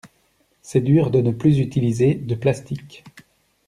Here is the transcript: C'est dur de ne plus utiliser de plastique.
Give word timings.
C'est 0.63 0.81
dur 0.81 1.11
de 1.11 1.21
ne 1.21 1.29
plus 1.29 1.59
utiliser 1.59 2.15
de 2.15 2.33
plastique. 2.33 3.03